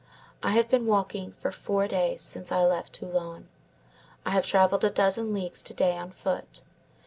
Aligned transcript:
I 0.41 0.53
have 0.53 0.67
been 0.67 0.87
walking 0.87 1.33
for 1.33 1.51
four 1.51 1.87
days 1.87 2.23
since 2.23 2.51
I 2.51 2.63
left 2.63 2.93
Toulon. 2.93 3.49
I 4.25 4.31
have 4.31 4.47
travelled 4.47 4.83
a 4.83 4.89
dozen 4.89 5.31
leagues 5.31 5.61
to 5.61 5.75
day 5.75 5.95
on 5.95 6.09
foot. 6.09 6.63